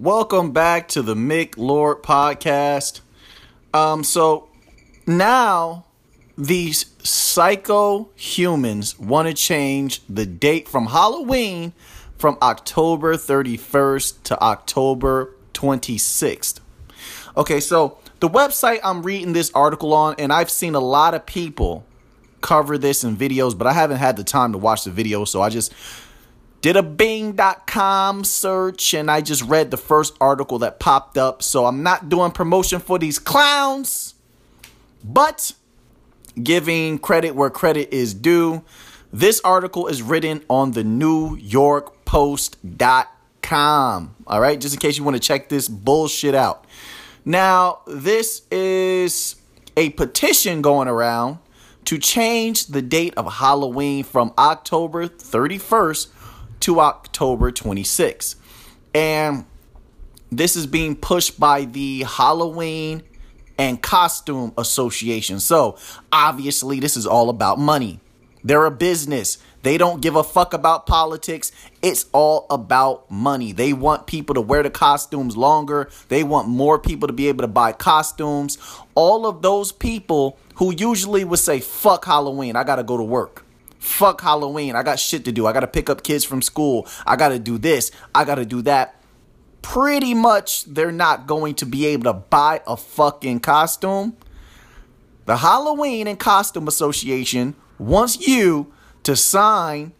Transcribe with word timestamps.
Welcome 0.00 0.52
back 0.52 0.88
to 0.88 1.02
the 1.02 1.14
Mick 1.14 1.58
Lord 1.58 2.02
podcast. 2.02 3.02
Um, 3.74 4.02
so 4.02 4.48
now 5.06 5.84
these 6.38 6.86
psycho 7.06 8.08
humans 8.14 8.98
want 8.98 9.28
to 9.28 9.34
change 9.34 10.00
the 10.08 10.24
date 10.24 10.68
from 10.68 10.86
Halloween 10.86 11.74
from 12.16 12.38
October 12.40 13.16
31st 13.16 14.22
to 14.22 14.42
October 14.42 15.34
26th. 15.52 16.60
Okay, 17.36 17.60
so 17.60 17.98
the 18.20 18.28
website 18.30 18.80
I'm 18.82 19.02
reading 19.02 19.34
this 19.34 19.50
article 19.54 19.92
on, 19.92 20.14
and 20.18 20.32
I've 20.32 20.50
seen 20.50 20.74
a 20.74 20.80
lot 20.80 21.12
of 21.12 21.26
people 21.26 21.84
cover 22.40 22.78
this 22.78 23.04
in 23.04 23.18
videos, 23.18 23.56
but 23.56 23.66
I 23.66 23.74
haven't 23.74 23.98
had 23.98 24.16
the 24.16 24.24
time 24.24 24.52
to 24.52 24.58
watch 24.58 24.84
the 24.84 24.90
video, 24.90 25.26
so 25.26 25.42
I 25.42 25.50
just 25.50 25.74
did 26.60 26.76
a 26.76 26.82
bing.com 26.82 28.24
search 28.24 28.94
and 28.94 29.10
I 29.10 29.20
just 29.22 29.42
read 29.42 29.70
the 29.70 29.76
first 29.76 30.14
article 30.20 30.58
that 30.60 30.78
popped 30.78 31.16
up. 31.16 31.42
So 31.42 31.66
I'm 31.66 31.82
not 31.82 32.08
doing 32.08 32.32
promotion 32.32 32.80
for 32.80 32.98
these 32.98 33.18
clowns, 33.18 34.14
but 35.02 35.52
giving 36.42 36.98
credit 36.98 37.34
where 37.34 37.50
credit 37.50 37.92
is 37.94 38.14
due. 38.14 38.62
This 39.12 39.40
article 39.40 39.86
is 39.86 40.02
written 40.02 40.42
on 40.48 40.72
the 40.72 40.84
New 40.84 41.36
York 41.36 42.04
Post.com. 42.04 43.06
All 44.26 44.40
right, 44.40 44.60
just 44.60 44.74
in 44.74 44.80
case 44.80 44.98
you 44.98 45.04
want 45.04 45.16
to 45.16 45.20
check 45.20 45.48
this 45.48 45.68
bullshit 45.68 46.34
out. 46.34 46.66
Now, 47.24 47.80
this 47.86 48.42
is 48.50 49.36
a 49.76 49.90
petition 49.90 50.62
going 50.62 50.88
around 50.88 51.38
to 51.86 51.98
change 51.98 52.66
the 52.66 52.82
date 52.82 53.14
of 53.16 53.32
Halloween 53.34 54.04
from 54.04 54.32
October 54.38 55.08
31st 55.08 56.08
to 56.60 56.80
October 56.80 57.50
26th. 57.52 58.36
And 58.94 59.44
this 60.30 60.56
is 60.56 60.66
being 60.66 60.96
pushed 60.96 61.38
by 61.38 61.64
the 61.64 62.04
Halloween 62.04 63.02
and 63.58 63.82
Costume 63.82 64.52
Association. 64.56 65.40
So, 65.40 65.76
obviously, 66.12 66.80
this 66.80 66.96
is 66.96 67.06
all 67.06 67.28
about 67.28 67.58
money. 67.58 68.00
They're 68.42 68.64
a 68.64 68.70
business. 68.70 69.38
They 69.62 69.76
don't 69.76 70.00
give 70.00 70.16
a 70.16 70.24
fuck 70.24 70.54
about 70.54 70.86
politics. 70.86 71.52
It's 71.82 72.06
all 72.12 72.46
about 72.48 73.10
money. 73.10 73.52
They 73.52 73.74
want 73.74 74.06
people 74.06 74.34
to 74.34 74.40
wear 74.40 74.62
the 74.62 74.70
costumes 74.70 75.36
longer. 75.36 75.90
They 76.08 76.24
want 76.24 76.48
more 76.48 76.78
people 76.78 77.06
to 77.08 77.12
be 77.12 77.28
able 77.28 77.42
to 77.42 77.48
buy 77.48 77.72
costumes. 77.72 78.56
All 78.94 79.26
of 79.26 79.42
those 79.42 79.72
people 79.72 80.38
who 80.54 80.74
usually 80.74 81.24
would 81.24 81.38
say, 81.38 81.60
fuck 81.60 82.06
Halloween, 82.06 82.56
I 82.56 82.64
gotta 82.64 82.82
go 82.82 82.96
to 82.96 83.02
work. 83.02 83.44
Fuck 83.80 84.20
Halloween, 84.20 84.76
I 84.76 84.82
got 84.82 85.00
shit 85.00 85.24
to 85.24 85.32
do. 85.32 85.46
I 85.46 85.52
gotta 85.52 85.66
pick 85.66 85.88
up 85.88 86.02
kids 86.02 86.22
from 86.22 86.42
school. 86.42 86.86
I 87.06 87.16
gotta 87.16 87.38
do 87.38 87.56
this. 87.56 87.90
I 88.14 88.24
gotta 88.24 88.44
do 88.44 88.60
that. 88.62 88.94
Pretty 89.62 90.14
much, 90.14 90.66
they're 90.66 90.92
not 90.92 91.26
going 91.26 91.54
to 91.56 91.66
be 91.66 91.86
able 91.86 92.04
to 92.04 92.12
buy 92.12 92.60
a 92.66 92.76
fucking 92.76 93.40
costume. 93.40 94.16
The 95.24 95.38
Halloween 95.38 96.06
and 96.06 96.18
Costume 96.18 96.68
Association 96.68 97.54
wants 97.78 98.26
you 98.26 98.72
to 99.02 99.16
sign 99.16 99.92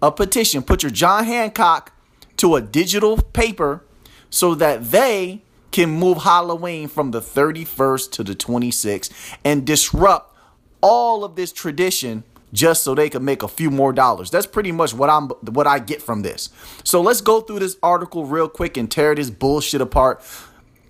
a 0.00 0.10
petition, 0.10 0.62
put 0.62 0.82
your 0.82 0.90
John 0.90 1.24
Hancock 1.24 1.92
to 2.38 2.56
a 2.56 2.62
digital 2.62 3.18
paper 3.18 3.84
so 4.30 4.54
that 4.54 4.90
they 4.90 5.42
can 5.72 5.90
move 5.90 6.18
Halloween 6.18 6.88
from 6.88 7.10
the 7.10 7.20
31st 7.20 8.12
to 8.12 8.24
the 8.24 8.34
26th 8.34 9.10
and 9.44 9.66
disrupt 9.66 10.34
all 10.80 11.22
of 11.22 11.36
this 11.36 11.52
tradition 11.52 12.24
just 12.52 12.82
so 12.82 12.94
they 12.94 13.08
can 13.08 13.24
make 13.24 13.42
a 13.42 13.48
few 13.48 13.70
more 13.70 13.92
dollars. 13.92 14.30
That's 14.30 14.46
pretty 14.46 14.72
much 14.72 14.94
what 14.94 15.10
I'm 15.10 15.28
what 15.28 15.66
I 15.66 15.78
get 15.78 16.02
from 16.02 16.22
this. 16.22 16.50
So 16.84 17.00
let's 17.00 17.20
go 17.20 17.40
through 17.40 17.60
this 17.60 17.76
article 17.82 18.26
real 18.26 18.48
quick 18.48 18.76
and 18.76 18.90
tear 18.90 19.14
this 19.14 19.30
bullshit 19.30 19.80
apart. 19.80 20.22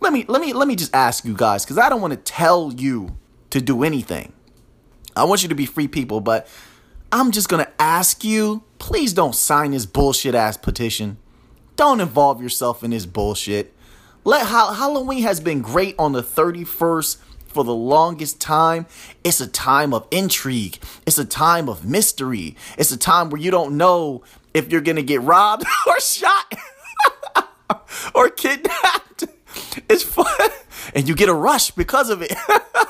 Let 0.00 0.12
me 0.12 0.24
let 0.28 0.40
me 0.40 0.52
let 0.52 0.68
me 0.68 0.76
just 0.76 0.94
ask 0.94 1.24
you 1.24 1.34
guys 1.34 1.64
cuz 1.66 1.78
I 1.78 1.88
don't 1.88 2.00
want 2.00 2.12
to 2.12 2.18
tell 2.18 2.72
you 2.72 3.16
to 3.50 3.60
do 3.60 3.82
anything. 3.82 4.32
I 5.16 5.24
want 5.24 5.42
you 5.42 5.48
to 5.48 5.54
be 5.54 5.66
free 5.66 5.88
people, 5.88 6.20
but 6.20 6.46
I'm 7.12 7.32
just 7.32 7.48
going 7.48 7.64
to 7.64 7.70
ask 7.80 8.22
you, 8.22 8.62
please 8.78 9.12
don't 9.12 9.34
sign 9.34 9.72
this 9.72 9.84
bullshit 9.84 10.34
ass 10.34 10.56
petition. 10.56 11.18
Don't 11.74 12.00
involve 12.00 12.40
yourself 12.40 12.84
in 12.84 12.92
this 12.92 13.06
bullshit. 13.06 13.74
Let 14.22 14.46
Halloween 14.46 15.22
has 15.22 15.40
been 15.40 15.62
great 15.62 15.96
on 15.98 16.12
the 16.12 16.22
31st 16.22 17.16
for 17.50 17.64
the 17.64 17.74
longest 17.74 18.40
time. 18.40 18.86
It's 19.24 19.40
a 19.40 19.46
time 19.46 19.92
of 19.92 20.06
intrigue. 20.10 20.78
It's 21.06 21.18
a 21.18 21.24
time 21.24 21.68
of 21.68 21.84
mystery. 21.84 22.56
It's 22.78 22.92
a 22.92 22.96
time 22.96 23.30
where 23.30 23.40
you 23.40 23.50
don't 23.50 23.76
know 23.76 24.22
if 24.54 24.70
you're 24.70 24.80
going 24.80 24.96
to 24.96 25.02
get 25.02 25.20
robbed 25.20 25.64
or 25.86 26.00
shot 26.00 26.54
or 28.14 28.30
kidnapped. 28.30 29.26
It's 29.88 30.02
fun. 30.02 30.26
And 30.94 31.08
you 31.08 31.14
get 31.14 31.28
a 31.28 31.34
rush 31.34 31.70
because 31.72 32.10
of 32.10 32.22
it. 32.22 32.32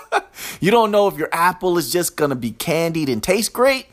you 0.61 0.71
don't 0.71 0.91
know 0.91 1.09
if 1.09 1.17
your 1.17 1.29
apple 1.33 1.77
is 1.79 1.93
just 1.93 2.17
going 2.17 2.31
to 2.31 2.37
be 2.37 2.53
candied 2.53 3.09
and 3.09 3.23
taste 3.23 3.53
great 3.53 3.87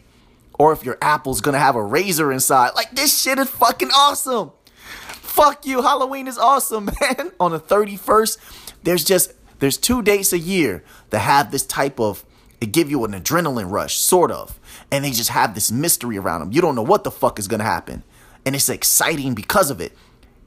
or 0.57 0.73
if 0.73 0.83
your 0.83 0.97
apple's 1.01 1.41
gonna 1.41 1.59
have 1.59 1.75
a 1.75 1.83
razor 1.83 2.31
inside. 2.31 2.71
Like 2.75 2.91
this 2.91 3.19
shit 3.19 3.39
is 3.39 3.49
fucking 3.49 3.89
awesome. 3.95 4.51
Fuck 4.97 5.65
you, 5.65 5.81
Halloween 5.83 6.27
is 6.27 6.37
awesome, 6.37 6.85
man. 7.01 7.31
On 7.39 7.51
the 7.51 7.59
31st, 7.59 8.37
there's 8.83 9.03
just 9.03 9.33
there's 9.59 9.77
two 9.77 10.01
dates 10.01 10.33
a 10.33 10.39
year 10.39 10.83
that 11.09 11.19
have 11.19 11.51
this 11.51 11.65
type 11.65 11.99
of 11.99 12.25
it 12.59 12.71
give 12.71 12.89
you 12.89 13.05
an 13.05 13.11
adrenaline 13.11 13.71
rush, 13.71 13.97
sort 13.97 14.31
of. 14.31 14.59
And 14.91 15.05
they 15.05 15.11
just 15.11 15.29
have 15.29 15.53
this 15.53 15.71
mystery 15.71 16.17
around 16.17 16.39
them. 16.39 16.51
You 16.51 16.61
don't 16.61 16.75
know 16.75 16.81
what 16.81 17.03
the 17.03 17.11
fuck 17.11 17.37
is 17.39 17.47
gonna 17.47 17.63
happen. 17.63 18.03
And 18.45 18.55
it's 18.55 18.69
exciting 18.69 19.35
because 19.35 19.69
of 19.69 19.79
it. 19.79 19.95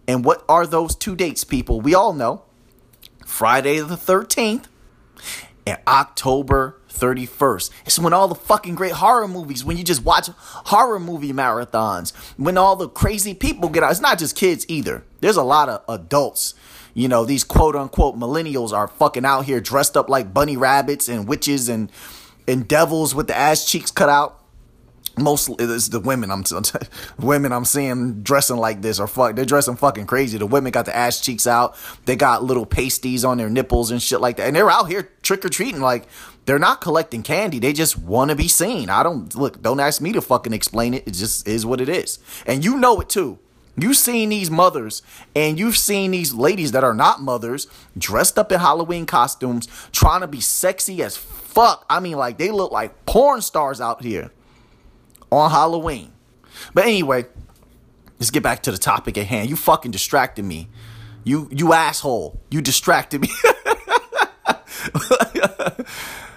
And 0.08 0.24
what 0.24 0.44
are 0.48 0.66
those 0.66 0.96
two 0.96 1.14
dates, 1.14 1.44
people? 1.44 1.80
We 1.80 1.94
all 1.94 2.12
know. 2.12 2.42
Friday 3.24 3.78
the 3.78 3.96
13th 3.96 4.64
and 5.66 5.78
October 5.86 6.80
31st. 6.92 7.70
It's 7.86 7.98
when 7.98 8.12
all 8.12 8.26
the 8.26 8.34
fucking 8.34 8.74
great 8.74 8.92
horror 8.92 9.28
movies, 9.28 9.64
when 9.64 9.76
you 9.76 9.84
just 9.84 10.04
watch 10.04 10.28
horror 10.36 10.98
movie 10.98 11.32
marathons, 11.32 12.14
when 12.36 12.58
all 12.58 12.74
the 12.76 12.88
crazy 12.88 13.34
people 13.34 13.68
get 13.68 13.82
out. 13.82 13.92
It's 13.92 14.00
not 14.00 14.18
just 14.18 14.34
kids 14.36 14.66
either. 14.68 15.04
There's 15.20 15.36
a 15.36 15.44
lot 15.44 15.68
of 15.68 15.84
adults. 15.88 16.54
You 16.94 17.08
know, 17.08 17.24
these 17.24 17.44
quote 17.44 17.76
unquote 17.76 18.16
millennials 18.16 18.72
are 18.72 18.88
fucking 18.88 19.24
out 19.24 19.44
here 19.44 19.60
dressed 19.60 19.96
up 19.96 20.08
like 20.08 20.34
bunny 20.34 20.56
rabbits 20.56 21.08
and 21.08 21.28
witches 21.28 21.68
and 21.68 21.90
and 22.48 22.66
devils 22.66 23.14
with 23.14 23.28
the 23.28 23.36
ass 23.36 23.70
cheeks 23.70 23.90
cut 23.90 24.08
out 24.08 24.40
mostly 25.18 25.64
it's 25.64 25.88
the 25.88 26.00
women 26.00 26.30
I'm 26.30 26.44
women 27.18 27.52
I'm 27.52 27.64
seeing 27.64 28.22
dressing 28.22 28.56
like 28.56 28.82
this 28.82 28.98
or 28.98 29.06
fuck 29.06 29.36
they're 29.36 29.44
dressing 29.44 29.76
fucking 29.76 30.06
crazy. 30.06 30.38
The 30.38 30.46
women 30.46 30.72
got 30.72 30.86
the 30.86 30.96
ass 30.96 31.20
cheeks 31.20 31.46
out. 31.46 31.76
They 32.06 32.16
got 32.16 32.42
little 32.42 32.66
pasties 32.66 33.24
on 33.24 33.38
their 33.38 33.50
nipples 33.50 33.90
and 33.90 34.02
shit 34.02 34.20
like 34.20 34.36
that. 34.36 34.46
And 34.46 34.56
they're 34.56 34.70
out 34.70 34.88
here 34.88 35.10
trick 35.22 35.44
or 35.44 35.48
treating 35.48 35.80
like 35.80 36.06
they're 36.46 36.58
not 36.58 36.80
collecting 36.80 37.22
candy. 37.22 37.58
They 37.58 37.72
just 37.72 37.98
want 37.98 38.30
to 38.30 38.36
be 38.36 38.48
seen. 38.48 38.88
I 38.90 39.02
don't 39.02 39.34
look, 39.34 39.62
don't 39.62 39.80
ask 39.80 40.00
me 40.00 40.12
to 40.12 40.20
fucking 40.20 40.52
explain 40.52 40.94
it. 40.94 41.06
It 41.06 41.12
just 41.12 41.46
is 41.46 41.66
what 41.66 41.80
it 41.80 41.88
is. 41.88 42.18
And 42.46 42.64
you 42.64 42.78
know 42.78 43.00
it 43.00 43.08
too. 43.08 43.38
You've 43.82 43.96
seen 43.96 44.28
these 44.28 44.50
mothers 44.50 45.02
and 45.34 45.58
you've 45.58 45.76
seen 45.76 46.10
these 46.10 46.34
ladies 46.34 46.72
that 46.72 46.84
are 46.84 46.94
not 46.94 47.20
mothers 47.20 47.66
dressed 47.96 48.38
up 48.38 48.52
in 48.52 48.60
Halloween 48.60 49.06
costumes 49.06 49.68
trying 49.92 50.20
to 50.20 50.26
be 50.26 50.40
sexy 50.40 51.02
as 51.02 51.16
fuck. 51.16 51.84
I 51.88 52.00
mean, 52.00 52.16
like 52.16 52.38
they 52.38 52.50
look 52.50 52.72
like 52.72 53.06
porn 53.06 53.40
stars 53.40 53.80
out 53.80 54.02
here 54.02 54.30
on 55.30 55.50
Halloween. 55.50 56.12
But 56.74 56.84
anyway, 56.84 57.26
let's 58.18 58.30
get 58.30 58.42
back 58.42 58.62
to 58.64 58.72
the 58.72 58.78
topic 58.78 59.16
at 59.18 59.26
hand. 59.26 59.48
You 59.48 59.56
fucking 59.56 59.90
distracted 59.90 60.44
me. 60.44 60.68
You 61.24 61.48
you 61.52 61.72
asshole. 61.72 62.40
You 62.50 62.60
distracted 62.62 63.20
me. 63.20 63.28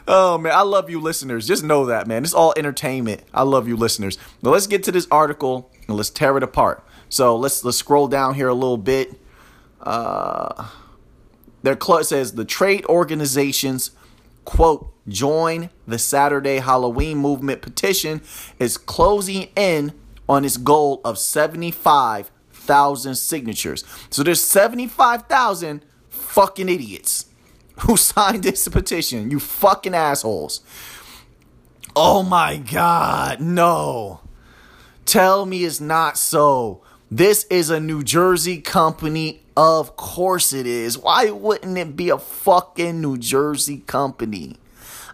oh 0.07 0.37
man, 0.37 0.53
I 0.53 0.61
love 0.61 0.89
you 0.89 0.99
listeners. 0.99 1.47
Just 1.47 1.63
know 1.63 1.85
that, 1.85 2.07
man. 2.07 2.23
It's 2.23 2.33
all 2.33 2.53
entertainment. 2.57 3.23
I 3.33 3.43
love 3.43 3.67
you 3.67 3.75
listeners. 3.77 4.17
Now 4.41 4.51
let's 4.51 4.67
get 4.67 4.83
to 4.83 4.91
this 4.91 5.07
article 5.09 5.71
and 5.87 5.95
let's 5.95 6.09
tear 6.09 6.35
it 6.37 6.43
apart. 6.43 6.83
So 7.13 7.35
let's 7.35 7.63
let's 7.63 7.77
scroll 7.77 8.07
down 8.07 8.33
here 8.33 8.47
a 8.47 8.55
little 8.55 8.77
bit. 8.77 9.13
Uh 9.79 10.67
their 11.61 11.75
club 11.75 12.05
says 12.05 12.33
the 12.33 12.43
trade 12.43 12.85
organizations 12.85 13.91
quote 14.45 14.91
join 15.07 15.69
the 15.87 15.99
Saturday 15.99 16.57
Halloween 16.57 17.19
movement 17.19 17.61
petition 17.61 18.23
is 18.57 18.79
closing 18.79 19.49
in 19.55 19.93
on 20.27 20.43
its 20.43 20.57
goal 20.57 21.01
of 21.05 21.19
75,000 21.19 23.15
signatures. 23.15 23.83
So 24.09 24.23
there's 24.23 24.41
75,000 24.41 25.85
fucking 26.09 26.67
idiots 26.67 27.27
who 27.81 27.95
signed 28.11 28.41
this 28.41 28.67
petition. 28.67 29.29
You 29.29 29.39
fucking 29.39 29.93
assholes. 29.93 30.61
Oh 31.95 32.23
my 32.23 32.57
god, 32.57 33.39
no. 33.39 34.21
Tell 35.05 35.45
me 35.45 35.63
it's 35.63 35.79
not 35.79 36.17
so. 36.17 36.82
This 37.15 37.43
is 37.51 37.69
a 37.69 37.79
New 37.79 38.01
Jersey 38.01 38.59
company. 38.59 39.43
Of 39.55 39.95
course 39.95 40.51
it 40.51 40.65
is. 40.65 40.97
Why 40.97 41.29
wouldn't 41.29 41.77
it 41.77 41.95
be 41.95 42.09
a 42.09 42.17
fucking 42.17 43.01
New 43.01 43.19
Jersey 43.19 43.83
company? 43.85 44.55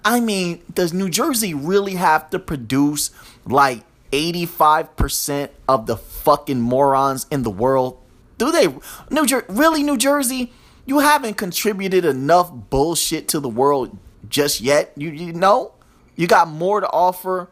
I 0.06 0.22
mean, 0.22 0.62
does 0.74 0.94
New 0.94 1.10
Jersey 1.10 1.54
really 1.54 1.96
have 1.96 2.30
to 2.30 2.40
produce 2.40 3.12
like 3.46 3.84
85% 4.14 5.50
of 5.68 5.88
the 5.88 5.98
fucking 5.98 6.62
morons 6.62 7.28
in 7.30 7.44
the 7.44 7.50
world? 7.50 8.00
Do 8.38 8.50
they? 8.50 8.74
New 9.12 9.26
Jer- 9.26 9.46
really, 9.50 9.84
New 9.84 9.98
Jersey? 9.98 10.54
You 10.86 11.00
haven't 11.00 11.34
contributed 11.34 12.06
enough 12.06 12.50
bullshit 12.50 13.28
to 13.28 13.42
the 13.42 13.50
world 13.50 13.98
just 14.30 14.62
yet. 14.62 14.94
You 14.96 15.10
you 15.10 15.34
know, 15.34 15.74
you 16.16 16.28
got 16.28 16.48
more 16.48 16.80
to 16.80 16.90
offer. 16.90 17.50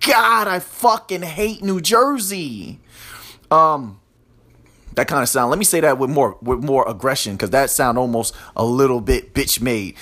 God, 0.00 0.48
I 0.48 0.60
fucking 0.60 1.22
hate 1.22 1.62
New 1.62 1.82
Jersey. 1.82 2.80
Um, 3.52 4.00
that 4.94 5.08
kind 5.08 5.22
of 5.22 5.28
sound. 5.28 5.50
Let 5.50 5.58
me 5.58 5.64
say 5.64 5.80
that 5.80 5.98
with 5.98 6.10
more 6.10 6.38
with 6.42 6.64
more 6.64 6.88
aggression, 6.88 7.34
because 7.34 7.50
that 7.50 7.70
sound 7.70 7.98
almost 7.98 8.34
a 8.56 8.64
little 8.64 9.00
bit 9.00 9.34
bitch 9.34 9.60
made. 9.60 9.96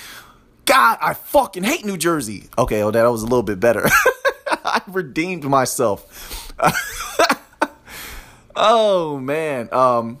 God, 0.65 0.97
I 1.01 1.13
fucking 1.13 1.63
hate 1.63 1.85
New 1.85 1.97
Jersey. 1.97 2.49
Okay, 2.57 2.81
oh, 2.81 2.91
that 2.91 3.03
was 3.03 3.23
a 3.23 3.25
little 3.25 3.43
bit 3.43 3.59
better. 3.59 3.89
I 4.47 4.81
redeemed 4.87 5.43
myself. 5.43 6.53
oh 8.55 9.19
man. 9.19 9.69
Um, 9.73 10.19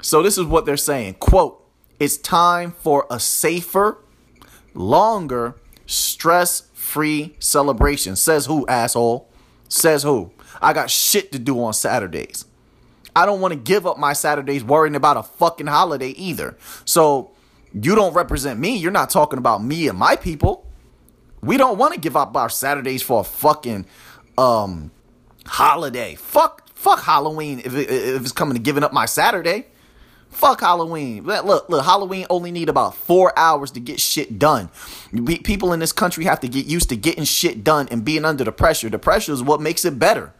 so 0.00 0.22
this 0.22 0.38
is 0.38 0.44
what 0.44 0.66
they're 0.66 0.76
saying. 0.76 1.14
Quote, 1.14 1.64
it's 2.00 2.16
time 2.16 2.72
for 2.72 3.06
a 3.10 3.20
safer, 3.20 3.98
longer, 4.74 5.54
stress-free 5.86 7.36
celebration. 7.38 8.16
Says 8.16 8.46
who, 8.46 8.66
asshole? 8.66 9.28
Says 9.68 10.02
who? 10.02 10.32
I 10.60 10.72
got 10.72 10.90
shit 10.90 11.30
to 11.32 11.38
do 11.38 11.62
on 11.62 11.74
Saturdays. 11.74 12.44
I 13.14 13.26
don't 13.26 13.40
want 13.40 13.52
to 13.52 13.58
give 13.58 13.86
up 13.86 13.98
my 13.98 14.12
Saturdays 14.12 14.64
worrying 14.64 14.96
about 14.96 15.16
a 15.16 15.22
fucking 15.22 15.66
holiday 15.66 16.10
either. 16.10 16.56
So 16.84 17.32
you 17.74 17.94
don't 17.94 18.14
represent 18.14 18.58
me. 18.58 18.76
You're 18.76 18.90
not 18.90 19.10
talking 19.10 19.38
about 19.38 19.62
me 19.62 19.88
and 19.88 19.98
my 19.98 20.16
people. 20.16 20.66
We 21.42 21.56
don't 21.56 21.78
want 21.78 21.94
to 21.94 22.00
give 22.00 22.16
up 22.16 22.36
our 22.36 22.48
Saturdays 22.48 23.02
for 23.02 23.20
a 23.20 23.24
fucking 23.24 23.86
um 24.38 24.90
holiday. 25.46 26.14
Fuck 26.14 26.68
fuck 26.74 27.00
Halloween 27.02 27.60
if, 27.60 27.74
it, 27.74 27.90
if 27.90 28.22
it's 28.22 28.32
coming 28.32 28.54
to 28.54 28.60
giving 28.60 28.82
up 28.82 28.92
my 28.92 29.06
Saturday. 29.06 29.66
Fuck 30.30 30.60
Halloween. 30.60 31.24
Look, 31.24 31.68
look, 31.68 31.84
Halloween 31.84 32.26
only 32.30 32.50
need 32.50 32.70
about 32.70 32.94
four 32.94 33.38
hours 33.38 33.70
to 33.72 33.80
get 33.80 34.00
shit 34.00 34.38
done. 34.38 34.70
People 35.44 35.74
in 35.74 35.80
this 35.80 35.92
country 35.92 36.24
have 36.24 36.40
to 36.40 36.48
get 36.48 36.64
used 36.64 36.88
to 36.88 36.96
getting 36.96 37.24
shit 37.24 37.62
done 37.62 37.86
and 37.90 38.02
being 38.02 38.24
under 38.24 38.42
the 38.42 38.52
pressure. 38.52 38.88
The 38.88 38.98
pressure 38.98 39.32
is 39.32 39.42
what 39.42 39.60
makes 39.60 39.84
it 39.84 39.98
better. 39.98 40.32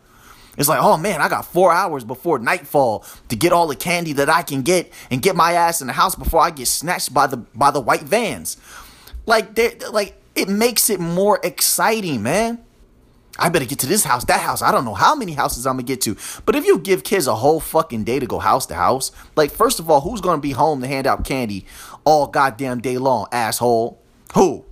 It's 0.58 0.69
like, 0.69 0.81
oh 0.82 0.96
man, 0.96 1.20
I 1.20 1.28
got 1.28 1.46
four 1.46 1.72
hours 1.72 2.04
before 2.04 2.38
nightfall 2.38 3.04
to 3.28 3.37
get 3.37 3.52
all 3.52 3.66
the 3.66 3.76
candy 3.76 4.12
that 4.14 4.28
I 4.28 4.43
can 4.43 4.62
get 4.62 4.93
and 5.10 5.22
get 5.22 5.34
my 5.34 5.52
ass 5.52 5.81
in 5.81 5.87
the 5.87 5.93
house 5.94 6.14
before 6.14 6.40
I 6.40 6.50
get 6.50 6.66
snatched 6.66 7.14
by 7.14 7.26
the 7.26 7.38
by 7.38 7.70
the 7.70 7.81
white 7.81 8.02
vans. 8.02 8.56
Like, 9.25 9.58
like 9.90 10.20
it 10.34 10.49
makes 10.49 10.90
it 10.90 11.00
more 11.00 11.40
exciting, 11.43 12.22
man. 12.22 12.62
I 13.38 13.49
better 13.49 13.64
get 13.64 13.78
to 13.78 13.87
this 13.87 14.04
house, 14.04 14.25
that 14.26 14.40
house. 14.40 14.60
I 14.60 14.70
don't 14.70 14.84
know 14.84 14.94
how 14.94 15.14
many 15.14 15.32
houses 15.32 15.66
I'm 15.66 15.76
gonna 15.76 15.84
get 15.84 16.02
to. 16.02 16.16
But 16.44 16.54
if 16.54 16.66
you 16.66 16.78
give 16.78 17.02
kids 17.02 17.26
a 17.26 17.34
whole 17.34 17.60
fucking 17.60 18.04
day 18.04 18.19
to 18.19 18.26
go 18.26 18.38
house 18.38 18.66
to 18.66 18.75
house, 18.75 19.10
like 19.37 19.50
first 19.50 19.81
of 19.81 19.90
all, 19.90 20.02
who's 20.02 20.20
gonna 20.20 20.40
be 20.40 20.52
home 20.52 20.82
to 20.82 20.87
hand 20.87 21.06
out 21.06 21.25
candy 21.25 21.64
all 22.04 22.26
goddamn 22.26 22.81
day 22.81 22.99
long, 22.99 23.28
asshole? 23.32 24.00
Who? 24.34 24.66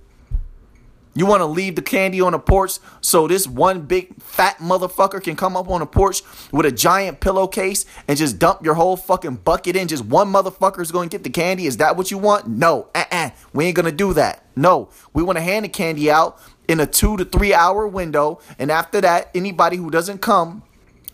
You 1.13 1.25
want 1.25 1.41
to 1.41 1.45
leave 1.45 1.75
the 1.75 1.81
candy 1.81 2.21
on 2.21 2.31
the 2.31 2.39
porch 2.39 2.79
so 3.01 3.27
this 3.27 3.45
one 3.45 3.81
big 3.81 4.21
fat 4.21 4.57
motherfucker 4.59 5.21
can 5.21 5.35
come 5.35 5.57
up 5.57 5.69
on 5.69 5.81
the 5.81 5.85
porch 5.85 6.21
with 6.51 6.65
a 6.65 6.71
giant 6.71 7.19
pillowcase 7.19 7.85
and 8.07 8.17
just 8.17 8.39
dump 8.39 8.63
your 8.63 8.75
whole 8.75 8.95
fucking 8.95 9.35
bucket 9.37 9.75
in? 9.75 9.89
Just 9.89 10.05
one 10.05 10.31
motherfucker 10.31 10.79
is 10.79 10.91
going 10.91 11.09
to 11.09 11.17
get 11.17 11.23
the 11.23 11.29
candy? 11.29 11.65
Is 11.65 11.77
that 11.77 11.97
what 11.97 12.11
you 12.11 12.17
want? 12.17 12.47
No. 12.47 12.87
Uh-uh. 12.95 13.31
We 13.53 13.65
ain't 13.65 13.75
going 13.75 13.87
to 13.87 13.91
do 13.91 14.13
that. 14.13 14.45
No. 14.55 14.89
We 15.13 15.21
want 15.21 15.37
to 15.37 15.43
hand 15.43 15.65
the 15.65 15.69
candy 15.69 16.09
out 16.09 16.39
in 16.67 16.79
a 16.79 16.85
two 16.85 17.17
to 17.17 17.25
three 17.25 17.53
hour 17.53 17.85
window. 17.87 18.39
And 18.57 18.71
after 18.71 19.01
that, 19.01 19.29
anybody 19.35 19.75
who 19.75 19.91
doesn't 19.91 20.21
come 20.21 20.63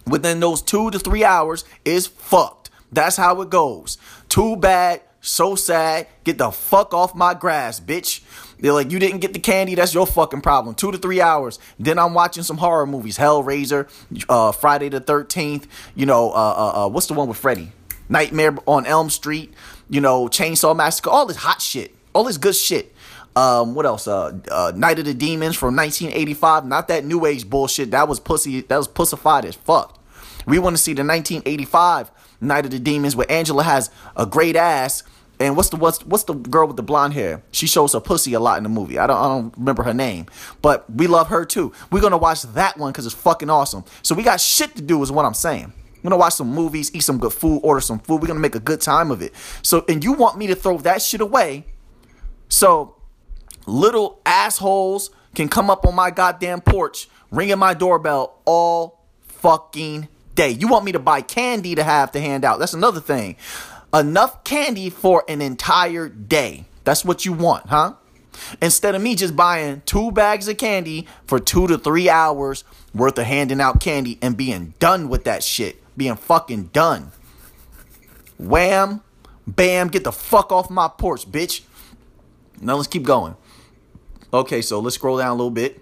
within 0.06 0.40
those 0.40 0.62
two 0.62 0.92
to 0.92 1.00
three 1.00 1.24
hours 1.24 1.66
is 1.84 2.06
fucked. 2.06 2.70
That's 2.92 3.18
how 3.18 3.42
it 3.42 3.50
goes. 3.50 3.98
Too 4.30 4.56
bad. 4.56 5.02
So 5.20 5.56
sad. 5.56 6.08
Get 6.24 6.38
the 6.38 6.52
fuck 6.52 6.94
off 6.94 7.16
my 7.16 7.34
grass, 7.34 7.80
bitch. 7.80 8.22
They're 8.59 8.74
like, 8.74 8.92
you 8.92 9.00
didn't 9.00 9.19
get 9.19 9.33
the 9.33 9.39
candy. 9.39 9.75
That's 9.75 9.94
your 9.94 10.07
fucking 10.07 10.42
problem. 10.42 10.75
Two 10.75 10.92
to 10.92 10.98
three 10.98 11.21
hours. 11.21 11.59
Then 11.80 12.00
I'm 12.00 12.13
watching 12.13 12.44
some 12.44 12.57
horror 12.57 12.86
movies. 12.86 13.18
Hellraiser, 13.18 13.88
uh, 14.30 14.51
Friday 14.51 14.89
the 14.89 15.01
13th. 15.01 15.65
You 15.95 16.06
know, 16.06 16.31
uh, 16.31 16.33
uh, 16.33 16.86
uh, 16.86 16.89
what's 16.89 17.07
the 17.07 17.13
one 17.13 17.27
with 17.27 17.38
Freddy? 17.38 17.71
Nightmare 18.09 18.57
on 18.65 18.86
Elm 18.86 19.09
Street. 19.09 19.54
You 19.89 20.01
know, 20.01 20.27
Chainsaw 20.27 20.75
Massacre. 20.75 21.09
All 21.09 21.25
this 21.25 21.38
hot 21.38 21.62
shit. 21.62 21.95
All 22.13 22.24
this 22.24 22.38
good 22.38 22.56
shit. 22.56 22.94
Um, 23.36 23.75
what 23.75 23.86
else? 23.86 24.07
Uh, 24.07 24.39
uh, 24.50 24.71
Night 24.75 24.98
of 24.98 25.06
the 25.06 25.13
Demons 25.13 25.56
from 25.56 25.75
1985. 25.75 26.65
Not 26.65 26.88
that 26.88 27.06
new 27.06 27.25
age 27.25 27.48
bullshit. 27.48 27.92
That 27.92 28.07
was 28.07 28.19
pussy. 28.19 28.62
That 28.62 28.77
was 28.77 28.88
pussified 28.88 29.45
as 29.45 29.56
fuck. 29.56 30.01
We 30.48 30.57
want 30.57 30.75
to 30.75 30.81
see 30.81 30.94
the 30.94 31.04
1985 31.04 32.09
Night 32.42 32.65
of 32.65 32.71
the 32.71 32.80
Demons 32.80 33.15
where 33.15 33.30
Angela 33.31 33.63
has 33.63 33.92
a 34.15 34.25
great 34.25 34.56
ass 34.56 35.04
and 35.39 35.56
what's 35.56 35.69
the 35.69 35.78
what's 35.78 36.04
what's 36.06 36.24
the 36.24 36.34
girl 36.34 36.68
with 36.68 36.78
the 36.78 36.84
blonde 36.84 37.13
hair? 37.13 37.44
She 37.51 37.68
shows 37.68 37.94
her 37.94 38.00
pussy 38.00 38.34
a 38.34 38.39
lot 38.39 38.57
in 38.57 38.63
the 38.63 38.69
movie. 38.69 38.98
I 38.98 39.06
don't 39.06 39.18
I 39.18 39.28
don't 39.28 39.57
remember 39.57 39.84
her 39.84 39.94
name, 39.94 40.25
but 40.62 40.89
we 40.89 41.07
love 41.07 41.28
her 41.28 41.45
too. 41.45 41.72
We're 41.92 42.01
gonna 42.01 42.18
watch 42.18 42.42
that 42.42 42.78
one 42.78 42.92
because 42.92 43.06
it's 43.06 43.16
fucking 43.16 43.50
awesome. 43.50 43.84
So 44.01 44.16
we 44.16 44.24
got 44.24 44.42
shit 44.42 44.75
to 44.78 44.81
do, 44.81 45.01
is 45.04 45.12
what 45.12 45.25
I'm 45.25 45.36
saying. 45.36 45.74
We're 45.98 46.10
gonna 46.10 46.18
watch 46.18 46.34
some 46.34 46.54
movies, 46.54 46.94
eat 46.95 47.01
some 47.01 47.19
good 47.19 47.34
food, 47.34 47.60
order 47.60 47.81
some 47.81 48.00
food. 48.00 48.22
We're 48.22 48.28
gonna 48.28 48.39
make 48.39 48.56
a 48.56 48.60
good 48.60 48.81
time 48.81 49.12
of 49.12 49.22
it. 49.22 49.34
So 49.62 49.86
and 49.88 50.04
you 50.04 50.13
want 50.13 50.38
me 50.38 50.48
to 50.48 50.56
throw 50.56 50.78
that 50.80 51.01
shit 51.04 51.22
away? 51.22 51.66
So 52.50 52.95
little 53.68 54.22
assholes 54.25 55.12
can 55.36 55.50
come 55.50 55.69
up 55.69 55.86
on 55.86 55.94
my 55.94 56.10
goddamn 56.10 56.62
porch, 56.62 57.10
ringing 57.30 57.60
my 57.60 57.75
doorbell 57.75 58.42
all 58.45 59.06
fucking 59.22 60.07
day. 60.33 60.50
You 60.50 60.68
want 60.68 60.83
me 60.83 60.94
to 60.94 61.00
buy 61.00 61.22
candy 61.22 61.75
to 61.75 61.83
have 61.83 62.12
to 62.13 62.19
hand 62.19 62.44
out? 62.44 62.57
That's 62.57 62.74
another 62.74 63.01
thing 63.01 63.36
enough 63.94 64.44
candy 64.44 64.89
for 64.89 65.24
an 65.28 65.42
entire 65.42 66.10
day. 66.10 66.66
That's 66.84 67.04
what 67.04 67.25
you 67.25 67.34
want, 67.34 67.68
huh? 67.68 67.94
Instead 68.62 68.95
of 68.95 69.01
me 69.01 69.16
just 69.16 69.36
buying 69.36 69.81
two 69.86 70.12
bags 70.12 70.48
of 70.48 70.57
candy 70.57 71.07
for 71.25 71.39
two 71.39 71.68
to 71.68 71.78
three 71.78 72.10
hours 72.10 72.63
worth 72.94 73.18
of 73.18 73.25
handing 73.25 73.60
out 73.60 73.80
candy 73.80 74.18
and 74.22 74.38
being 74.38 74.74
done 74.80 75.10
with 75.10 75.24
that 75.24 75.44
shit. 75.44 75.84
Being 75.98 76.16
fucking 76.16 76.66
done. 76.66 77.12
Wham, 78.38 79.01
bam, 79.48 79.88
get 79.88 80.04
the 80.04 80.12
fuck 80.12 80.51
off 80.51 80.69
my 80.69 80.88
porch, 80.88 81.30
bitch. 81.30 81.62
Now 82.62 82.75
let's 82.75 82.88
keep 82.88 83.04
going. 83.04 83.36
Okay, 84.31 84.62
so 84.62 84.80
let's 84.80 84.95
scroll 84.95 85.18
down 85.18 85.30
a 85.30 85.33
little 85.33 85.50
bit. 85.50 85.81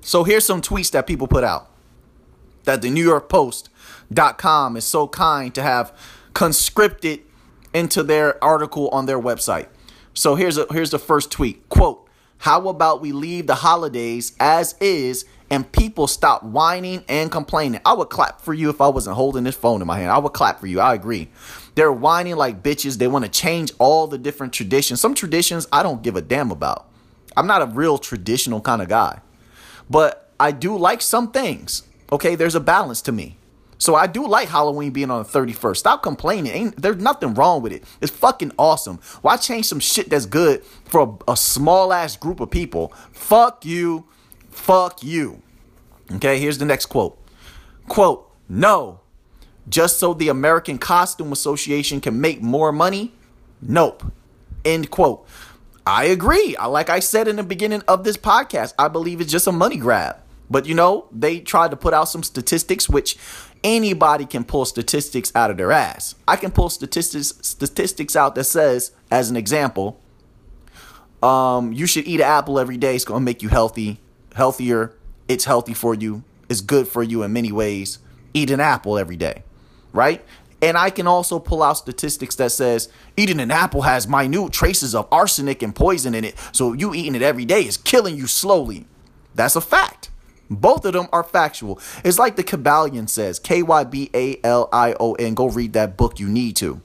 So 0.00 0.24
here's 0.24 0.44
some 0.44 0.62
tweets 0.62 0.90
that 0.92 1.06
people 1.06 1.26
put 1.26 1.44
out 1.44 1.70
that 2.64 2.82
the 2.82 2.90
New 2.90 3.02
York 3.02 3.28
Post.com 4.14 4.76
is 4.76 4.84
so 4.84 5.06
kind 5.08 5.54
to 5.54 5.62
have 5.62 5.96
conscripted 6.34 7.20
into 7.72 8.02
their 8.02 8.42
article 8.42 8.88
on 8.88 9.06
their 9.06 9.20
website. 9.20 9.68
So 10.14 10.34
here's 10.34 10.58
a, 10.58 10.66
here's 10.72 10.90
the 10.90 10.98
first 10.98 11.30
tweet. 11.30 11.68
Quote, 11.68 12.08
"How 12.38 12.68
about 12.68 13.00
we 13.00 13.12
leave 13.12 13.46
the 13.46 13.56
holidays 13.56 14.32
as 14.40 14.74
is 14.80 15.24
and 15.48 15.70
people 15.70 16.06
stop 16.08 16.42
whining 16.42 17.04
and 17.08 17.30
complaining?" 17.30 17.80
I 17.86 17.92
would 17.92 18.08
clap 18.08 18.40
for 18.40 18.52
you 18.52 18.70
if 18.70 18.80
I 18.80 18.88
wasn't 18.88 19.16
holding 19.16 19.44
this 19.44 19.54
phone 19.54 19.80
in 19.80 19.86
my 19.86 19.98
hand. 19.98 20.10
I 20.10 20.18
would 20.18 20.32
clap 20.32 20.58
for 20.58 20.66
you. 20.66 20.80
I 20.80 20.94
agree. 20.94 21.30
They're 21.76 21.92
whining 21.92 22.36
like 22.36 22.62
bitches. 22.62 22.98
They 22.98 23.06
want 23.06 23.24
to 23.24 23.30
change 23.30 23.72
all 23.78 24.08
the 24.08 24.18
different 24.18 24.52
traditions. 24.52 25.00
Some 25.00 25.14
traditions 25.14 25.68
I 25.72 25.82
don't 25.84 26.02
give 26.02 26.16
a 26.16 26.22
damn 26.22 26.50
about. 26.50 26.88
I'm 27.36 27.46
not 27.46 27.62
a 27.62 27.66
real 27.66 27.96
traditional 27.96 28.60
kind 28.60 28.82
of 28.82 28.88
guy. 28.88 29.20
But 29.88 30.32
I 30.40 30.50
do 30.50 30.76
like 30.76 31.00
some 31.00 31.30
things. 31.30 31.84
Okay, 32.10 32.34
there's 32.34 32.56
a 32.56 32.60
balance 32.60 33.00
to 33.02 33.12
me. 33.12 33.36
So 33.80 33.94
I 33.94 34.06
do 34.06 34.28
like 34.28 34.48
Halloween 34.48 34.90
being 34.90 35.10
on 35.10 35.22
the 35.22 35.28
31st. 35.28 35.78
Stop 35.78 36.02
complaining. 36.02 36.52
Ain't 36.52 36.80
there's 36.80 36.98
nothing 36.98 37.32
wrong 37.32 37.62
with 37.62 37.72
it. 37.72 37.82
It's 38.02 38.12
fucking 38.12 38.52
awesome. 38.58 39.00
Why 39.22 39.38
change 39.38 39.66
some 39.66 39.80
shit 39.80 40.10
that's 40.10 40.26
good 40.26 40.64
for 40.84 41.18
a, 41.26 41.32
a 41.32 41.36
small 41.36 41.92
ass 41.92 42.14
group 42.14 42.40
of 42.40 42.50
people? 42.50 42.92
Fuck 43.12 43.64
you. 43.64 44.04
Fuck 44.50 45.02
you. 45.02 45.42
Okay, 46.12 46.38
here's 46.38 46.58
the 46.58 46.66
next 46.66 46.86
quote. 46.86 47.18
Quote, 47.88 48.30
no. 48.50 49.00
Just 49.66 49.98
so 49.98 50.12
the 50.12 50.28
American 50.28 50.76
Costume 50.76 51.32
Association 51.32 52.02
can 52.02 52.20
make 52.20 52.42
more 52.42 52.72
money? 52.72 53.14
Nope. 53.62 54.04
End 54.62 54.90
quote. 54.90 55.26
I 55.86 56.04
agree. 56.04 56.54
Like 56.56 56.90
I 56.90 57.00
said 57.00 57.28
in 57.28 57.36
the 57.36 57.42
beginning 57.42 57.82
of 57.88 58.04
this 58.04 58.18
podcast, 58.18 58.74
I 58.78 58.88
believe 58.88 59.22
it's 59.22 59.32
just 59.32 59.46
a 59.46 59.52
money 59.52 59.78
grab. 59.78 60.16
But 60.50 60.66
you 60.66 60.74
know, 60.74 61.06
they 61.12 61.38
tried 61.38 61.70
to 61.70 61.76
put 61.76 61.94
out 61.94 62.08
some 62.08 62.24
statistics, 62.24 62.88
which 62.88 63.16
anybody 63.62 64.26
can 64.26 64.44
pull 64.44 64.64
statistics 64.64 65.32
out 65.34 65.50
of 65.50 65.56
their 65.56 65.72
ass. 65.72 66.14
I 66.26 66.36
can 66.36 66.50
pull 66.50 66.70
statistics 66.70 67.32
statistics 67.42 68.16
out 68.16 68.34
that 68.34 68.44
says, 68.44 68.92
as 69.10 69.30
an 69.30 69.36
example, 69.36 70.00
um, 71.22 71.72
you 71.72 71.86
should 71.86 72.06
eat 72.06 72.20
an 72.20 72.26
apple 72.26 72.58
every 72.58 72.76
day. 72.76 72.94
It's 72.94 73.04
gonna 73.04 73.20
make 73.20 73.42
you 73.42 73.48
healthy, 73.48 74.00
healthier. 74.34 74.94
It's 75.28 75.44
healthy 75.44 75.74
for 75.74 75.94
you. 75.94 76.24
It's 76.48 76.60
good 76.60 76.88
for 76.88 77.02
you 77.02 77.22
in 77.22 77.32
many 77.32 77.52
ways. 77.52 77.98
Eat 78.34 78.50
an 78.50 78.60
apple 78.60 78.98
every 78.98 79.16
day, 79.16 79.44
right? 79.92 80.24
And 80.62 80.76
I 80.76 80.90
can 80.90 81.06
also 81.06 81.38
pull 81.38 81.62
out 81.62 81.78
statistics 81.78 82.34
that 82.36 82.52
says 82.52 82.88
eating 83.16 83.40
an 83.40 83.50
apple 83.50 83.82
has 83.82 84.06
minute 84.06 84.52
traces 84.52 84.94
of 84.94 85.08
arsenic 85.10 85.62
and 85.62 85.74
poison 85.74 86.14
in 86.14 86.24
it. 86.24 86.34
So 86.52 86.72
you 86.72 86.94
eating 86.94 87.14
it 87.14 87.22
every 87.22 87.44
day 87.44 87.62
is 87.62 87.76
killing 87.76 88.16
you 88.16 88.26
slowly. 88.26 88.86
That's 89.34 89.56
a 89.56 89.60
fact. 89.60 90.09
Both 90.50 90.84
of 90.84 90.92
them 90.92 91.06
are 91.12 91.22
factual. 91.22 91.80
It's 92.04 92.18
like 92.18 92.34
the 92.34 92.42
Kybalion 92.42 93.08
says 93.08 93.38
K 93.38 93.62
Y 93.62 93.84
B 93.84 94.10
A 94.12 94.40
L 94.42 94.68
I 94.72 94.94
O 94.98 95.14
N. 95.14 95.34
Go 95.34 95.48
read 95.48 95.72
that 95.74 95.96
book. 95.96 96.18
You 96.18 96.28
need 96.28 96.56
to. 96.56 96.82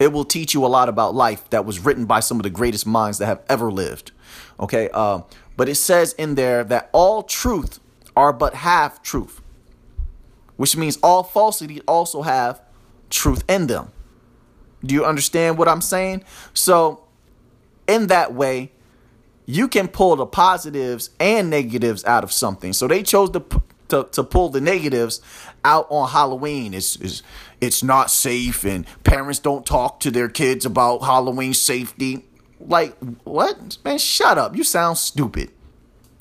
It 0.00 0.12
will 0.12 0.24
teach 0.24 0.54
you 0.54 0.64
a 0.64 0.68
lot 0.68 0.88
about 0.88 1.14
life 1.14 1.48
that 1.50 1.64
was 1.64 1.80
written 1.80 2.04
by 2.04 2.20
some 2.20 2.38
of 2.38 2.42
the 2.42 2.50
greatest 2.50 2.86
minds 2.86 3.18
that 3.18 3.26
have 3.26 3.42
ever 3.48 3.70
lived. 3.70 4.10
Okay. 4.58 4.90
Uh, 4.92 5.22
but 5.56 5.68
it 5.68 5.76
says 5.76 6.12
in 6.14 6.34
there 6.34 6.64
that 6.64 6.90
all 6.92 7.22
truth 7.22 7.80
are 8.16 8.32
but 8.32 8.54
half 8.54 9.02
truth, 9.02 9.40
which 10.56 10.76
means 10.76 10.98
all 11.02 11.22
falsity 11.22 11.80
also 11.86 12.22
have 12.22 12.60
truth 13.10 13.44
in 13.48 13.68
them. 13.68 13.92
Do 14.84 14.94
you 14.94 15.04
understand 15.04 15.58
what 15.58 15.68
I'm 15.68 15.80
saying? 15.80 16.24
So, 16.54 17.04
in 17.86 18.08
that 18.08 18.34
way, 18.34 18.72
you 19.48 19.66
can 19.66 19.88
pull 19.88 20.14
the 20.14 20.26
positives 20.26 21.08
and 21.18 21.48
negatives 21.48 22.04
out 22.04 22.22
of 22.22 22.30
something. 22.30 22.74
So 22.74 22.86
they 22.86 23.02
chose 23.02 23.30
to 23.30 23.42
to, 23.88 24.06
to 24.12 24.22
pull 24.22 24.50
the 24.50 24.60
negatives 24.60 25.22
out 25.64 25.86
on 25.88 26.10
Halloween. 26.10 26.74
It's, 26.74 26.96
it's 26.96 27.22
it's 27.58 27.82
not 27.82 28.10
safe 28.10 28.64
and 28.64 28.86
parents 29.04 29.38
don't 29.38 29.64
talk 29.64 30.00
to 30.00 30.10
their 30.10 30.28
kids 30.28 30.66
about 30.66 30.98
Halloween 30.98 31.54
safety. 31.54 32.26
Like 32.60 32.94
what? 33.24 33.78
Man, 33.86 33.96
shut 33.96 34.36
up. 34.36 34.54
You 34.54 34.64
sound 34.64 34.98
stupid. 34.98 35.50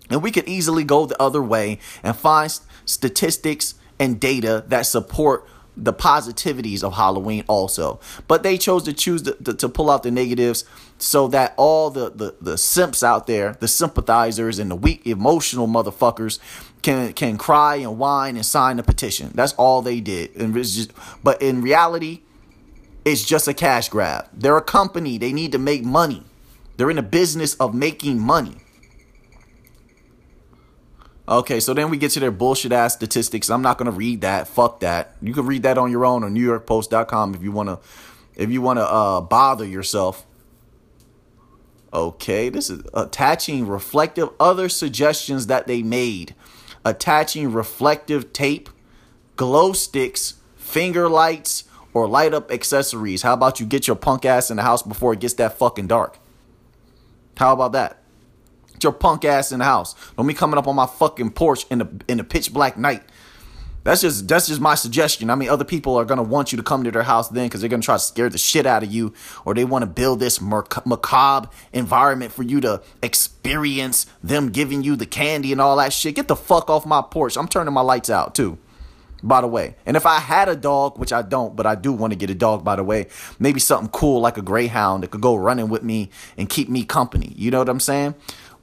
And 0.10 0.24
we 0.24 0.32
could 0.32 0.48
easily 0.48 0.86
go 0.86 1.06
the 1.06 1.22
other 1.22 1.44
way 1.44 1.80
and 2.04 2.16
find 2.16 2.58
statistics 2.86 3.76
and 4.00 4.22
data 4.22 4.64
that 4.68 4.84
support 4.84 5.46
the 5.78 5.94
positivities 5.94 6.84
of 6.84 6.94
Halloween 6.94 7.44
also. 7.48 8.00
But 8.28 8.44
they 8.44 8.58
chose 8.58 8.84
to 8.84 8.94
choose 8.94 9.22
to, 9.24 9.34
to, 9.36 9.54
to, 9.54 9.70
pull 9.70 9.90
out 9.90 10.04
the 10.04 10.12
negatives 10.12 10.66
so 10.98 11.28
that 11.28 11.54
all 11.56 11.92
the, 11.92 12.10
the, 12.10 12.36
the 12.42 12.58
simps 12.58 13.04
out 13.04 13.28
there, 13.28 13.56
the 13.60 13.68
sympathizers 13.68 14.58
and 14.58 14.72
the 14.72 14.76
weak 14.76 15.06
emotional 15.06 15.68
motherfuckers 15.68 16.40
can 16.82 17.14
can 17.14 17.38
cry 17.38 17.76
and 17.76 18.00
whine 18.00 18.36
and 18.36 18.46
sign 18.46 18.78
the 18.78 18.84
petition. 18.84 19.32
That's 19.36 19.54
all 19.54 19.82
they 19.82 20.00
did. 20.00 20.36
And 20.36 20.54
just, 20.56 20.92
but 21.24 21.42
in 21.42 21.62
reality, 21.62 22.22
it's 23.06 23.24
just 23.24 23.48
a 23.48 23.54
cash 23.54 23.90
grab. 23.90 24.28
They're 24.34 24.58
a 24.58 24.62
company. 24.62 25.18
They 25.18 25.32
need 25.32 25.52
to 25.52 25.60
make 25.60 25.84
money. 25.84 26.24
They're 26.78 26.90
in 26.90 26.98
the 26.98 27.04
business 27.04 27.54
of 27.56 27.74
making 27.74 28.20
money. 28.20 28.58
Okay, 31.30 31.60
so 31.60 31.74
then 31.74 31.90
we 31.90 31.98
get 31.98 32.12
to 32.12 32.22
their 32.22 32.32
bullshit 32.32 32.72
ass 32.72 32.94
statistics. 32.94 33.50
I'm 33.50 33.62
not 33.62 33.78
gonna 33.78 33.92
read 33.92 34.22
that. 34.22 34.48
Fuck 34.48 34.80
that. 34.80 35.16
You 35.22 35.34
can 35.34 35.46
read 35.46 35.64
that 35.64 35.78
on 35.78 35.92
your 35.92 36.06
own 36.06 36.24
on 36.24 36.34
NewYorkPost.com 36.34 37.36
if 37.36 37.44
you 37.44 37.52
wanna 37.52 37.80
if 38.36 38.50
you 38.50 38.62
wanna 38.62 38.82
uh, 38.82 39.22
bother 39.22 39.66
yourself. 39.66 40.26
Okay, 41.94 42.50
this 42.50 42.70
is 42.70 42.84
attaching 42.94 43.68
reflective 43.68 44.30
other 44.40 44.70
suggestions 44.70 45.48
that 45.48 45.68
they 45.68 45.82
made. 45.84 46.34
Attaching 46.86 47.52
reflective 47.52 48.32
tape, 48.32 48.70
glow 49.36 49.74
sticks, 49.74 50.36
finger 50.56 51.10
lights, 51.10 51.66
or 51.94 52.08
light 52.08 52.34
up 52.34 52.52
accessories. 52.52 53.24
How 53.24 53.34
about 53.34 53.60
you 53.60 53.66
get 53.66 53.88
your 53.88 53.96
punk 53.98 54.24
ass 54.24 54.50
in 54.50 54.58
the 54.58 54.64
house 54.64 54.84
before 54.84 55.12
it 55.12 55.20
gets 55.20 55.34
that 55.36 55.58
fucking 55.58 55.88
dark? 55.88 56.20
How 57.36 57.54
about 57.54 57.74
that? 57.74 58.02
Get 58.78 58.84
your 58.84 58.94
punk 58.94 59.26
ass 59.26 59.52
in 59.52 59.58
the 59.58 59.66
house. 59.66 59.96
Don't 60.16 60.28
be 60.28 60.36
coming 60.36 60.60
up 60.60 60.68
on 60.68 60.76
my 60.76 60.86
fucking 60.86 61.32
porch 61.32 61.66
in 61.72 61.80
the 61.80 61.90
in 62.08 62.20
the 62.20 62.24
pitch 62.24 62.54
black 62.54 62.78
night. 62.78 63.02
That's 63.84 64.02
just 64.02 64.28
that's 64.28 64.46
just 64.46 64.62
my 64.62 64.76
suggestion. 64.76 65.32
I 65.32 65.36
mean, 65.36 65.50
other 65.50 65.66
people 65.66 65.96
are 65.96 66.06
gonna 66.06 66.22
want 66.22 66.52
you 66.52 66.58
to 66.58 66.64
come 66.64 66.84
to 66.84 66.92
their 66.92 67.02
house 67.02 67.30
then 67.30 67.48
because 67.48 67.62
they're 67.62 67.72
gonna 67.72 67.82
try 67.82 67.96
to 67.96 68.00
scare 68.00 68.30
the 68.30 68.38
shit 68.38 68.68
out 68.68 68.84
of 68.84 68.92
you, 68.92 69.14
or 69.46 69.56
they 69.56 69.66
want 69.66 69.82
to 69.82 69.88
build 69.88 70.20
this 70.20 70.40
macabre 70.40 71.50
environment 71.74 72.32
for 72.32 72.44
you 72.44 72.62
to 72.62 72.84
experience 73.02 74.06
them 74.22 74.50
giving 74.52 74.84
you 74.84 74.96
the 74.96 75.08
candy 75.08 75.52
and 75.52 75.60
all 75.60 75.76
that 75.78 75.92
shit. 75.92 76.14
Get 76.14 76.28
the 76.28 76.36
fuck 76.36 76.70
off 76.70 76.86
my 76.86 77.02
porch. 77.02 77.36
I'm 77.36 77.48
turning 77.48 77.74
my 77.74 77.82
lights 77.82 78.12
out 78.12 78.36
too. 78.36 78.60
By 79.24 79.42
the 79.42 79.48
way, 79.48 79.76
and 79.86 79.98
if 79.98 80.06
I 80.06 80.20
had 80.20 80.48
a 80.48 80.56
dog, 80.56 81.00
which 81.00 81.12
I 81.12 81.24
don't, 81.24 81.56
but 81.56 81.66
I 81.66 81.74
do 81.74 81.92
want 81.92 82.14
to 82.14 82.18
get 82.18 82.30
a 82.30 82.36
dog, 82.36 82.64
by 82.64 82.76
the 82.76 82.84
way, 82.84 83.08
maybe 83.40 83.60
something 83.60 83.90
cool 83.90 84.22
like 84.22 84.38
a 84.38 84.44
greyhound 84.44 85.02
that 85.02 85.10
could 85.10 85.22
go 85.22 85.36
running 85.36 85.70
with 85.70 85.82
me 85.82 86.12
and 86.38 86.48
keep 86.48 86.70
me 86.70 86.84
company. 86.84 87.34
You 87.36 87.50
know 87.50 87.58
what 87.58 87.70
I'm 87.70 87.80
saying? 87.80 88.14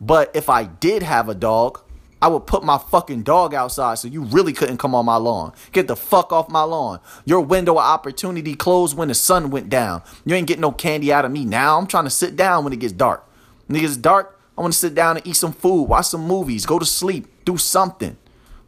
But 0.05 0.31
if 0.35 0.51
I 0.51 0.65
did 0.65 1.03
have 1.03 1.31
a 1.31 1.35
dog, 1.35 1.81
I 2.21 2.29
would 2.29 2.47
put 2.47 2.63
my 2.63 2.79
fucking 2.79 3.23
dog 3.23 3.55
outside 3.55 3.99
so 3.99 4.09
you 4.09 4.23
really 4.23 4.53
couldn't 4.53 4.77
come 4.77 4.95
on 4.95 5.07
my 5.07 5.17
lawn. 5.17 5.53
Get 5.73 5.89
the 5.89 5.97
fuck 5.97 6.31
off 6.31 6.49
my 6.51 6.63
lawn. 6.63 7.01
Your 7.25 7.41
window 7.41 7.73
of 7.73 7.85
opportunity 7.85 8.55
closed 8.55 8.97
when 8.97 9.09
the 9.09 9.15
sun 9.15 9.51
went 9.51 9.71
down. 9.71 10.03
You 10.25 10.35
ain't 10.35 10.47
getting 10.47 10.61
no 10.61 10.73
candy 10.73 11.13
out 11.13 11.25
of 11.25 11.33
me 11.33 11.45
now. 11.45 11.79
I'm 11.79 11.87
trying 11.87 12.05
to 12.05 12.11
sit 12.11 12.37
down 12.37 12.65
when 12.65 12.73
it 12.73 12.81
gets 12.81 12.93
dark. 12.93 13.27
When 13.67 13.77
it 13.77 13.81
gets 13.81 13.97
dark, 13.97 14.39
I 14.57 14.61
want 14.61 14.75
to 14.75 14.79
sit 14.79 14.95
down 14.95 15.17
and 15.17 15.27
eat 15.27 15.37
some 15.37 15.53
food, 15.53 15.85
watch 15.85 16.07
some 16.07 16.27
movies, 16.27 16.67
go 16.67 16.79
to 16.79 16.85
sleep, 16.85 17.27
do 17.45 17.57
something. 17.57 18.17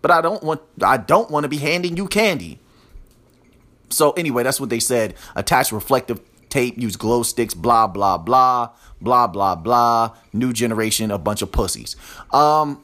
But 0.00 0.10
I 0.10 0.20
don't 0.20 0.42
want 0.42 0.62
I 0.82 0.96
don't 0.96 1.30
want 1.30 1.44
to 1.44 1.48
be 1.48 1.58
handing 1.58 1.96
you 1.96 2.08
candy. 2.08 2.60
So 3.90 4.12
anyway, 4.12 4.42
that's 4.42 4.60
what 4.60 4.70
they 4.70 4.80
said. 4.80 5.14
Attach 5.34 5.70
reflective 5.70 6.20
tape, 6.48 6.78
use 6.78 6.96
glow 6.96 7.22
sticks, 7.22 7.54
blah 7.54 7.86
blah 7.86 8.18
blah 8.18 8.70
blah 9.00 9.26
blah 9.26 9.54
blah. 9.54 10.16
New 10.32 10.52
generation, 10.52 11.10
a 11.10 11.18
bunch 11.18 11.42
of 11.42 11.52
pussies. 11.52 11.96
Um, 12.32 12.82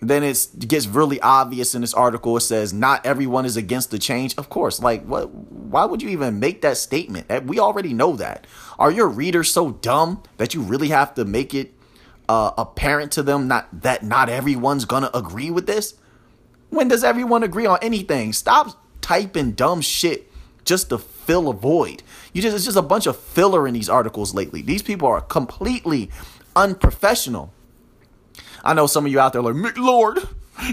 then 0.00 0.22
it 0.22 0.48
gets 0.58 0.86
really 0.86 1.20
obvious 1.20 1.74
in 1.74 1.80
this 1.80 1.94
article. 1.94 2.36
It 2.36 2.42
says 2.42 2.72
not 2.72 3.04
everyone 3.04 3.46
is 3.46 3.56
against 3.56 3.90
the 3.90 3.98
change. 3.98 4.34
Of 4.36 4.48
course, 4.48 4.80
like 4.80 5.04
what? 5.04 5.30
Why 5.30 5.84
would 5.84 6.02
you 6.02 6.10
even 6.10 6.38
make 6.38 6.62
that 6.62 6.76
statement? 6.76 7.44
We 7.44 7.58
already 7.58 7.92
know 7.92 8.16
that. 8.16 8.46
Are 8.78 8.90
your 8.90 9.08
readers 9.08 9.50
so 9.50 9.72
dumb 9.72 10.22
that 10.36 10.54
you 10.54 10.62
really 10.62 10.88
have 10.88 11.14
to 11.14 11.24
make 11.24 11.54
it 11.54 11.74
uh, 12.28 12.52
apparent 12.56 13.12
to 13.12 13.22
them 13.22 13.48
not 13.48 13.82
that 13.82 14.02
not 14.02 14.28
everyone's 14.28 14.84
gonna 14.84 15.10
agree 15.14 15.50
with 15.50 15.66
this? 15.66 15.94
When 16.70 16.88
does 16.88 17.04
everyone 17.04 17.42
agree 17.42 17.66
on 17.66 17.78
anything? 17.82 18.32
Stop 18.32 18.78
typing 19.00 19.52
dumb 19.52 19.80
shit 19.80 20.25
just 20.66 20.90
to 20.90 20.98
fill 20.98 21.48
a 21.48 21.54
void. 21.54 22.02
You 22.32 22.42
just 22.42 22.54
it's 22.54 22.64
just 22.66 22.76
a 22.76 22.82
bunch 22.82 23.06
of 23.06 23.16
filler 23.16 23.66
in 23.66 23.74
these 23.74 23.88
articles 23.88 24.34
lately. 24.34 24.60
These 24.60 24.82
people 24.82 25.08
are 25.08 25.20
completely 25.20 26.10
unprofessional. 26.54 27.52
I 28.62 28.74
know 28.74 28.86
some 28.86 29.06
of 29.06 29.12
you 29.12 29.20
out 29.20 29.32
there 29.32 29.42
like, 29.42 29.78
Lord, 29.78 30.18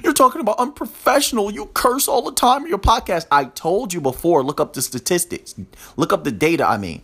you're 0.03 0.13
talking 0.13 0.41
about 0.41 0.57
unprofessional. 0.57 1.51
You 1.51 1.67
curse 1.67 2.07
all 2.07 2.23
the 2.23 2.31
time 2.31 2.63
in 2.63 2.69
your 2.69 2.79
podcast. 2.79 3.27
I 3.31 3.45
told 3.45 3.93
you 3.93 4.01
before, 4.01 4.43
look 4.43 4.59
up 4.59 4.73
the 4.73 4.81
statistics. 4.81 5.55
Look 5.95 6.12
up 6.12 6.23
the 6.23 6.31
data, 6.31 6.67
I 6.67 6.77
mean. 6.77 7.03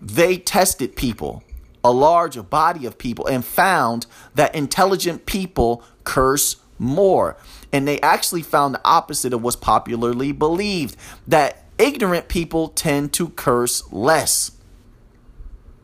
They 0.00 0.36
tested 0.36 0.96
people, 0.96 1.44
a 1.82 1.92
large 1.92 2.50
body 2.50 2.86
of 2.86 2.98
people, 2.98 3.26
and 3.26 3.44
found 3.44 4.06
that 4.34 4.54
intelligent 4.54 5.26
people 5.26 5.84
curse 6.02 6.56
more. 6.78 7.36
And 7.72 7.86
they 7.86 8.00
actually 8.00 8.42
found 8.42 8.74
the 8.74 8.80
opposite 8.84 9.32
of 9.32 9.42
what's 9.42 9.56
popularly 9.56 10.32
believed 10.32 10.96
that 11.28 11.63
ignorant 11.84 12.28
people 12.28 12.68
tend 12.68 13.12
to 13.12 13.28
curse 13.28 13.92
less. 13.92 14.52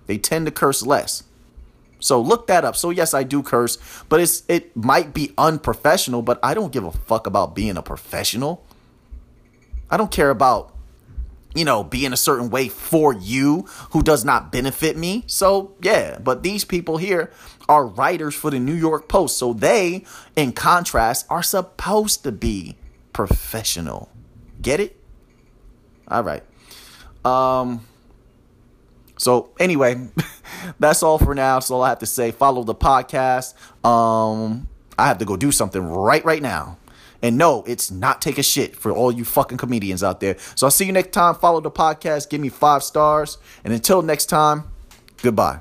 They 0.06 0.16
tend 0.16 0.46
to 0.46 0.52
curse 0.52 0.82
less. 0.84 1.24
So 2.00 2.20
look 2.20 2.46
that 2.46 2.64
up. 2.64 2.76
So 2.76 2.88
yes, 2.88 3.12
I 3.12 3.22
do 3.22 3.42
curse, 3.42 3.76
but 4.08 4.20
it's 4.20 4.42
it 4.48 4.74
might 4.74 5.12
be 5.12 5.32
unprofessional, 5.36 6.22
but 6.22 6.40
I 6.42 6.54
don't 6.54 6.72
give 6.72 6.84
a 6.84 6.90
fuck 6.90 7.26
about 7.26 7.54
being 7.54 7.76
a 7.76 7.82
professional. 7.82 8.64
I 9.90 9.98
don't 9.98 10.10
care 10.10 10.30
about 10.30 10.74
you 11.52 11.64
know, 11.64 11.82
being 11.82 12.12
a 12.12 12.16
certain 12.16 12.48
way 12.48 12.68
for 12.68 13.12
you 13.12 13.66
who 13.90 14.04
does 14.04 14.24
not 14.24 14.52
benefit 14.52 14.96
me. 14.96 15.24
So, 15.26 15.74
yeah, 15.82 16.16
but 16.20 16.44
these 16.44 16.64
people 16.64 16.96
here 16.96 17.32
are 17.68 17.84
writers 17.86 18.36
for 18.36 18.52
the 18.52 18.60
New 18.60 18.74
York 18.74 19.08
Post. 19.08 19.36
So 19.36 19.52
they, 19.52 20.04
in 20.36 20.52
contrast, 20.52 21.26
are 21.28 21.42
supposed 21.42 22.22
to 22.22 22.30
be 22.30 22.76
professional. 23.12 24.10
Get 24.62 24.78
it? 24.78 24.99
All 26.10 26.22
right. 26.22 26.42
Um 27.24 27.86
so 29.20 29.50
anyway, 29.60 30.08
that's 30.80 31.02
all 31.02 31.18
for 31.18 31.34
now. 31.34 31.60
So 31.60 31.74
all 31.74 31.82
I 31.82 31.90
have 31.90 31.98
to 31.98 32.06
say. 32.06 32.30
Follow 32.30 32.64
the 32.64 32.74
podcast. 32.74 33.52
Um, 33.84 34.66
I 34.98 35.06
have 35.06 35.18
to 35.18 35.26
go 35.26 35.36
do 35.36 35.52
something 35.52 35.82
right 35.82 36.24
right 36.24 36.40
now. 36.42 36.78
And 37.22 37.36
no, 37.36 37.62
it's 37.66 37.90
not 37.90 38.22
take 38.22 38.38
a 38.38 38.42
shit 38.42 38.74
for 38.74 38.90
all 38.90 39.12
you 39.12 39.26
fucking 39.26 39.58
comedians 39.58 40.02
out 40.02 40.20
there. 40.20 40.38
So 40.54 40.66
I'll 40.66 40.70
see 40.70 40.86
you 40.86 40.92
next 40.92 41.12
time. 41.12 41.34
Follow 41.34 41.60
the 41.60 41.70
podcast. 41.70 42.30
Give 42.30 42.40
me 42.40 42.48
five 42.48 42.82
stars. 42.82 43.36
And 43.62 43.74
until 43.74 44.00
next 44.00 44.26
time, 44.26 44.64
goodbye. 45.22 45.60